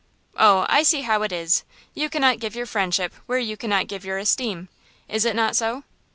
"Oh, 0.35 0.65
I 0.67 0.81
see 0.81 1.01
how 1.01 1.21
it 1.21 1.31
is! 1.31 1.63
You 1.93 2.09
cannot 2.09 2.39
give 2.39 2.55
your 2.55 2.65
friendship 2.65 3.13
where 3.27 3.37
you 3.37 3.55
cannot 3.55 3.87
give 3.87 4.03
your 4.03 4.17
esteem. 4.17 4.67
Is 5.07 5.25
it 5.25 5.35
not 5.35 5.55
so?" 5.55 5.83